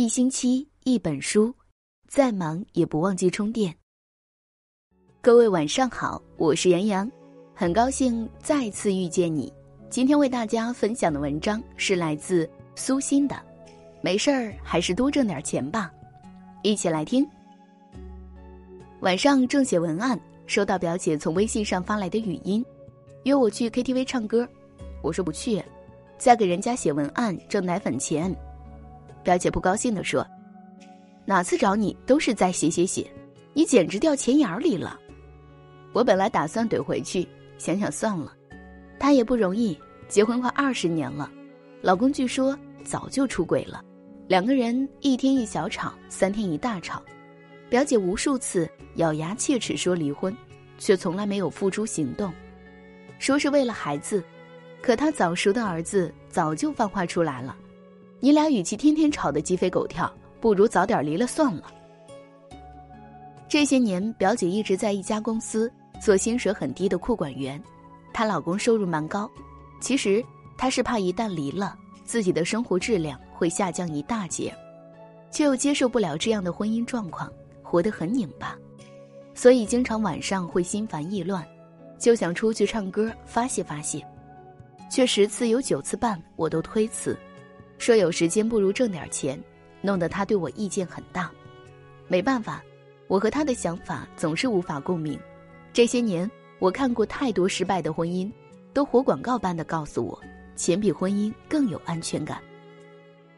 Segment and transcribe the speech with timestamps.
[0.00, 1.54] 一星期一本书，
[2.08, 3.76] 再忙也不忘记充电。
[5.20, 7.12] 各位晚上好，我是杨洋，
[7.54, 9.52] 很高兴再次遇见你。
[9.90, 13.36] 今天为大家分享的文章是来自苏欣的，
[14.00, 15.92] 《没事儿还是多挣点钱吧》，
[16.62, 17.28] 一起来听。
[19.00, 22.64] 晚上正写文案，收到表姐从微信上发来的语音，
[23.24, 24.48] 约我去 KTV 唱歌，
[25.02, 25.62] 我说不去，
[26.16, 28.34] 在给人家写文案挣奶粉钱。
[29.22, 30.26] 表姐不高兴地说
[31.24, 33.10] ：“哪次找你都是在写写写，
[33.52, 34.98] 你简直掉钱眼里了。”
[35.92, 37.26] 我本来打算怼回去，
[37.58, 38.32] 想想算了，
[38.98, 39.78] 她也不容易，
[40.08, 41.30] 结婚快二十年了，
[41.82, 43.84] 老公据说早就出轨了，
[44.28, 47.02] 两个人一天一小吵，三天一大吵。
[47.68, 50.36] 表姐无数次咬牙切齿说离婚，
[50.78, 52.32] 却从来没有付诸行动，
[53.18, 54.22] 说是为了孩子，
[54.80, 57.56] 可她早熟的儿子早就放话出来了。
[58.22, 61.64] 你俩与其天天吵得鸡飞狗跳，不如早点离了算了。
[63.48, 67.60] 这些年，表姐一直在一家公司做薪水很低的库管员，
[68.12, 69.28] 她老公收入蛮高。
[69.80, 70.22] 其实，
[70.58, 74.54] 她是怕一旦离了，自己的生活质量会下降一大截，
[75.30, 78.54] 却又接受不了这样的婚姻状况，活得很拧巴，
[79.34, 81.42] 所以经常晚上会心烦意乱，
[81.98, 84.06] 就想出去唱歌发泄发泄，
[84.90, 87.18] 却十次有九次半我都推辞。
[87.80, 89.42] 说有时间不如挣点钱，
[89.80, 91.32] 弄得他对我意见很大。
[92.08, 92.62] 没办法，
[93.06, 95.18] 我和他的想法总是无法共鸣。
[95.72, 98.30] 这些年，我看过太多失败的婚姻，
[98.74, 100.20] 都活广告般的告诉我，
[100.54, 102.38] 钱比婚姻更有安全感。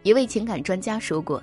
[0.02, 1.40] 一位情感专家说过，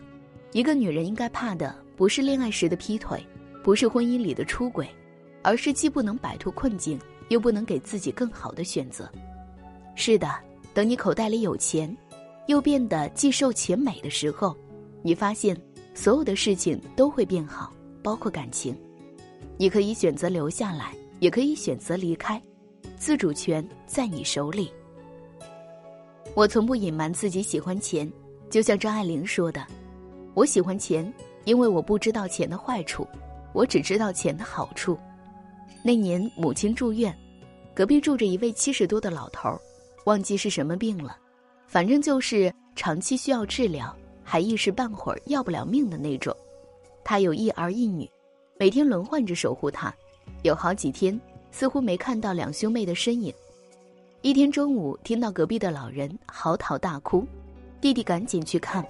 [0.52, 3.25] 一个女人应该怕的不是恋爱时的劈腿，
[3.64, 4.86] 不是婚姻里的出轨，
[5.42, 9.09] 而是既不能摆脱困境，又不能给自己更好的选择。
[9.95, 10.30] 是的，
[10.73, 11.95] 等你口袋里有钱。
[12.50, 14.58] 又变得既瘦且美的时候，
[15.03, 15.55] 你发现
[15.94, 18.75] 所有的事情都会变好，包括感情。
[19.55, 22.42] 你可以选择留下来，也可以选择离开，
[22.97, 24.71] 自主权在你手里。
[26.33, 28.11] 我从不隐瞒自己喜欢钱，
[28.49, 29.64] 就像张爱玲说的
[30.33, 31.14] ：“我喜欢钱，
[31.45, 33.08] 因为我不知道钱的坏处，
[33.54, 34.98] 我只知道钱的好处。”
[35.86, 37.16] 那年母亲住院，
[37.76, 39.55] 隔壁住着一位七十多的老头，
[40.08, 41.16] 忘记是什么病了。
[41.69, 46.35] 反正就是长期需要治疗，还一时半会儿要不了命的那种。
[47.05, 48.09] 他有一儿一女，
[48.59, 49.93] 每天轮换着守护他。
[50.41, 51.19] 有好几天
[51.52, 53.31] 似乎没看到两兄妹的身影。
[54.21, 57.23] 一天中午听到隔壁的老人嚎啕大哭，
[57.80, 58.83] 弟弟赶紧去看，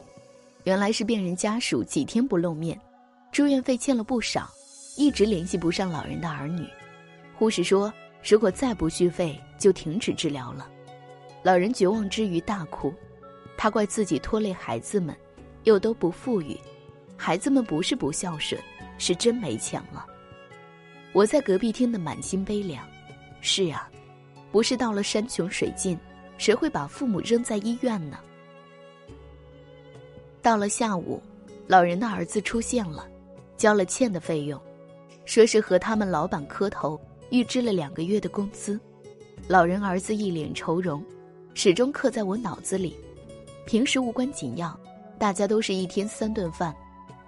[0.63, 2.79] 原来是病人家属几天不露面，
[3.29, 4.49] 住院费欠了不少，
[4.95, 6.65] 一直联系不上老人的儿女。
[7.37, 7.91] 护士说，
[8.23, 10.65] 如果再不续费，就停止治疗了。
[11.41, 12.93] 老人绝望之余大哭，
[13.57, 15.15] 他怪自己拖累孩子们，
[15.63, 16.59] 又都不富裕，
[17.15, 18.61] 孩子们不是不孝顺，
[18.97, 20.05] 是真没钱了。
[21.13, 22.85] 我在隔壁听得满心悲凉。
[23.41, 23.89] 是啊，
[24.51, 25.97] 不是到了山穷水尽，
[26.37, 28.19] 谁会把父母扔在医院呢？
[30.41, 31.21] 到了下午，
[31.67, 33.07] 老人的儿子出现了，
[33.55, 34.61] 交了欠的费用，
[35.23, 38.77] 说是和他们老板磕头，预支了两个月的工资。
[39.47, 41.01] 老人儿子一脸愁容。
[41.53, 42.95] 始终刻在我脑子里。
[43.65, 44.77] 平时无关紧要，
[45.17, 46.75] 大家都是一天三顿饭，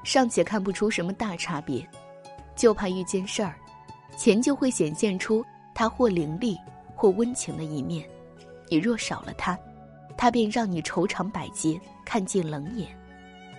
[0.04, 1.88] 尚且看不出什么大差别，
[2.56, 3.56] 就怕遇见事儿，
[4.18, 5.46] 钱就会显现出
[5.76, 6.58] 他或凌厉
[6.96, 8.08] 或温情的一面。
[8.70, 9.58] 你若少了他，
[10.18, 12.88] 他便让你愁肠百结，看尽冷眼；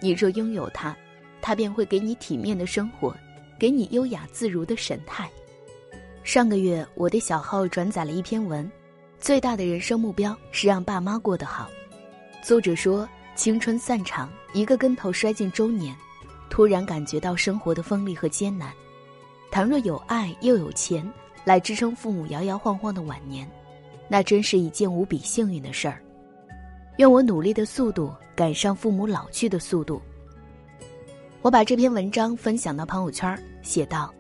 [0.01, 0.97] 你若拥有他，
[1.41, 3.15] 他便会给你体面的生活，
[3.59, 5.31] 给你优雅自如的神态。
[6.25, 8.69] 上个月，我的小号转载了一篇文。
[9.23, 11.71] 最大的人生目标是让爸妈过得好。
[12.43, 15.95] 作者说，青春散场，一个跟头摔进中年，
[16.51, 18.73] 突然感觉到生活的锋利和艰难。
[19.49, 21.09] 倘若有爱又有钱
[21.45, 23.49] 来支撑父母摇摇晃晃的晚年，
[24.09, 26.03] 那真是一件无比幸运的事儿。
[26.97, 30.03] 愿我努力的速度赶上父母老去的速度。
[31.43, 34.13] 我把这篇文章分享到朋友圈，写道：“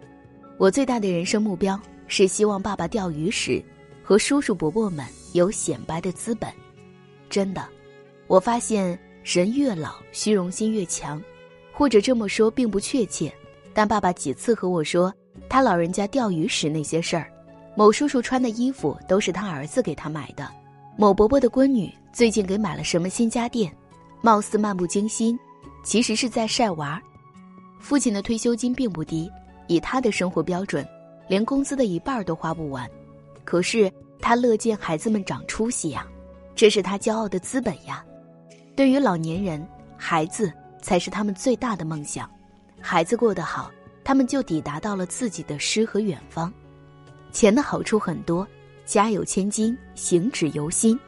[0.58, 1.76] 我最大的人生目标
[2.06, 3.60] 是希望爸爸钓鱼时。”
[4.02, 6.52] 和叔叔伯伯们有显摆的资本，
[7.30, 7.66] 真的，
[8.26, 11.22] 我发现人越老，虚荣心越强，
[11.72, 13.32] 或者这么说并不确切，
[13.72, 15.12] 但爸爸几次和我说
[15.48, 17.30] 他老人家钓鱼时那些事儿，
[17.76, 20.50] 某叔叔穿的衣服都是他儿子给他买的，
[20.96, 23.72] 某伯伯的闺女最近给买了什么新家电，
[24.20, 25.38] 貌似漫不经心，
[25.84, 27.00] 其实是在晒娃。
[27.78, 29.30] 父亲的退休金并不低，
[29.68, 30.86] 以他的生活标准，
[31.28, 32.88] 连工资的一半都花不完。
[33.44, 36.06] 可是他乐见孩子们长出息呀，
[36.54, 38.04] 这是他骄傲的资本呀。
[38.74, 39.66] 对于老年人，
[39.96, 42.30] 孩子才是他们最大的梦想。
[42.80, 43.70] 孩子过得好，
[44.02, 46.52] 他们就抵达到了自己的诗和远方。
[47.30, 48.46] 钱的好处很多，
[48.84, 50.98] 家有千金，行止由心。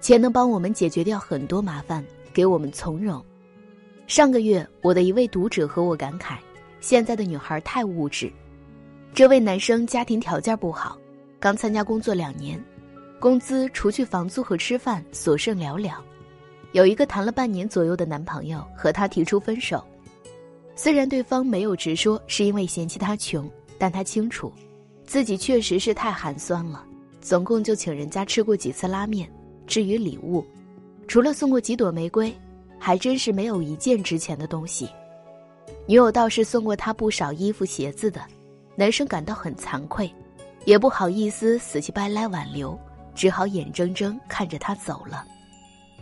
[0.00, 3.24] 钱能帮我们解决掉很多麻烦，给我们从容。
[4.06, 6.36] 上个月，我的一位读者和我感慨：
[6.80, 8.32] 现在的女孩太物质。
[9.14, 10.98] 这位男生家庭条件不好，
[11.46, 12.60] 刚参加工作两年，
[13.20, 15.92] 工资除去房租和吃饭，所剩寥寥。
[16.72, 19.80] 有一个谈了半年左右的男朋友和他提出分手，
[20.74, 23.48] 虽然对方没有直说是因为嫌弃他穷，
[23.78, 24.52] 但他清楚，
[25.04, 26.84] 自己确实是太寒酸了，
[27.20, 29.30] 总共就请人家吃过几次拉面。
[29.68, 30.44] 至于礼物，
[31.06, 32.34] 除了送过几朵玫瑰。
[32.76, 34.88] 还真是没有一件值钱的东西，
[35.86, 38.20] 女友倒是送过他不少衣服鞋子的，
[38.74, 40.12] 男生感到很惭愧，
[40.66, 42.78] 也不好意思死乞白赖挽留，
[43.14, 45.24] 只好眼睁睁看着他走了。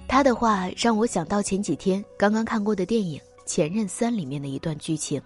[0.09, 5.21] 他的话让我想到前几天刚刚看过的电影《前任三》里面的一段剧情：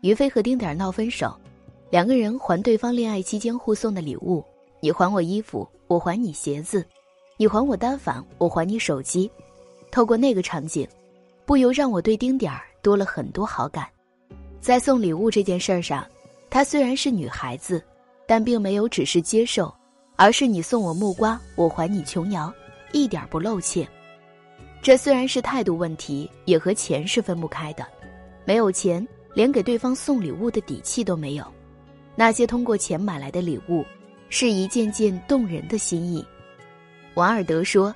[0.00, 1.32] 于飞和丁点闹分手，
[1.88, 4.44] 两个人还对方恋爱期间互送的礼物，
[4.80, 6.82] 你还我衣服，我还你鞋子；
[7.36, 9.30] 你还我单反，我还你手机。
[9.92, 10.84] 透过那个场景，
[11.46, 13.86] 不由让我对丁点儿多了很多好感。
[14.60, 16.04] 在送礼物这件事上，
[16.50, 17.82] 她虽然是女孩子，
[18.32, 19.70] 但并没有只是接受，
[20.16, 22.50] 而是你送我木瓜，我还你琼瑶，
[22.90, 23.86] 一点不露怯。
[24.80, 27.86] 这虽然是态度问题，也和钱是分不开的。
[28.46, 31.44] 没有钱，连给对方送礼物的底气都没有。
[32.16, 33.84] 那些通过钱买来的礼物，
[34.30, 36.24] 是一件件动人的心意。
[37.12, 37.94] 王尔德说，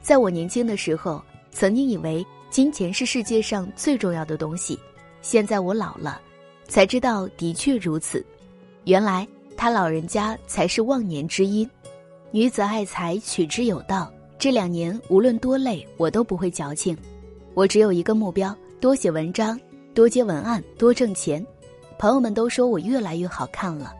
[0.00, 1.22] 在我年轻的时候。
[1.50, 4.78] 曾经以为金钱是世界上最重要的东西，
[5.20, 6.22] 现在我老了，
[6.66, 8.24] 才知道的确如此。
[8.86, 11.68] 原来他老人家才是忘年之音。
[12.30, 14.12] 女子爱财，取之有道。
[14.38, 16.96] 这两年无论多累，我都不会矫情。
[17.54, 19.58] 我只有一个目标：多写文章，
[19.94, 21.44] 多接文案，多挣钱。
[21.98, 23.94] 朋友们都说我越来越好看了，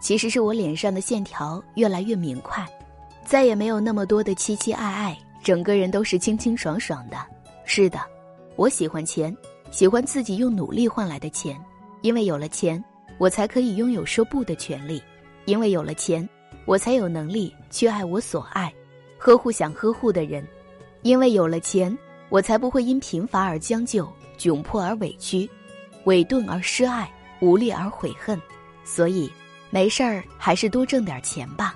[0.00, 2.64] 其实是我脸上的线条越来越明快，
[3.24, 5.18] 再也没有那么多的凄凄爱爱。
[5.42, 7.16] 整个人都是清清爽爽的。
[7.64, 7.98] 是的，
[8.56, 9.34] 我喜欢钱，
[9.70, 11.58] 喜欢自己用努力换来的钱，
[12.02, 12.82] 因为有了钱，
[13.18, 15.00] 我才可以拥有说不的权利；
[15.44, 16.26] 因为有了钱，
[16.64, 18.72] 我才有能力去爱我所爱，
[19.18, 20.42] 呵护想呵护的人；
[21.02, 21.96] 因为有了钱，
[22.28, 25.48] 我才不会因贫乏而将就，窘迫而委屈，
[26.04, 27.10] 委顿而失爱，
[27.40, 28.40] 无力而悔恨。
[28.84, 29.30] 所以，
[29.70, 31.74] 没事儿，还是多挣点钱吧。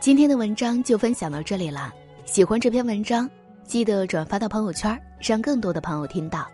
[0.00, 1.92] 今天的文章就分享到这里了！
[2.24, 3.28] 喜欢这篇文章，
[3.64, 6.48] 记得转发到朋友圈，让更多的朋友听到。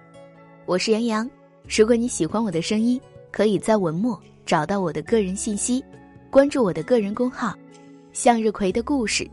[0.68, 1.30] 我是杨洋，
[1.66, 3.00] 如果你喜欢我的声音，
[3.32, 5.82] 可以在文末找到我的个人信息，
[6.28, 7.56] 关注我的个人公号
[8.12, 9.26] “向日葵的故事”，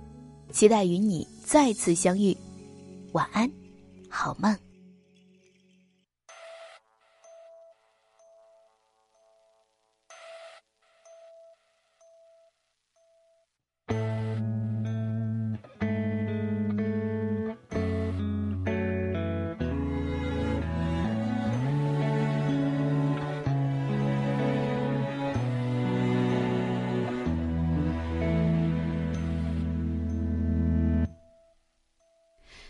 [0.49, 2.33] 期待与你再次相遇。
[3.11, 3.51] 晚安，
[4.09, 4.57] 好梦。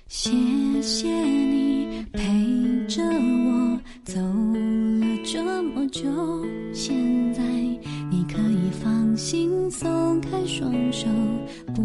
[0.07, 0.29] 谢
[0.83, 2.21] 谢你陪
[2.87, 6.03] 着我走了这么久，
[6.71, 6.95] 现
[7.33, 7.41] 在
[8.11, 11.07] 你可以放心松开双手，
[11.73, 11.81] 不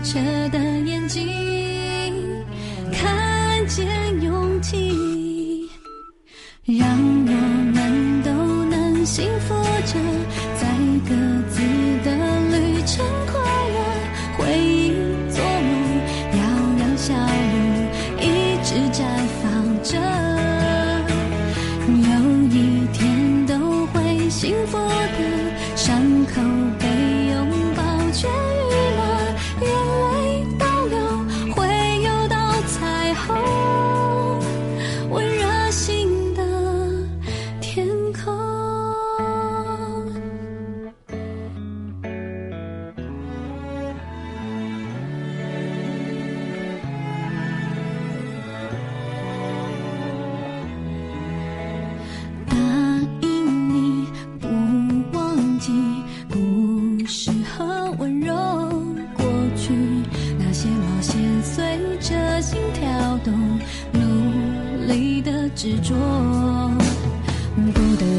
[0.00, 1.47] 清澈的眼睛
[65.58, 65.92] 执着
[67.74, 68.17] 不得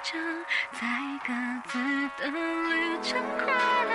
[0.00, 0.86] 在
[1.26, 1.32] 各
[1.66, 1.78] 自
[2.18, 3.52] 的旅程快
[3.84, 3.92] 乐，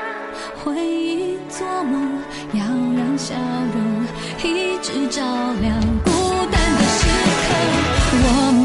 [0.60, 2.22] 回忆做梦，
[2.54, 3.34] 要让笑
[3.74, 4.06] 容
[4.44, 5.22] 一直照
[5.62, 6.12] 亮孤
[6.52, 7.50] 单的时刻。
[8.26, 8.63] 我。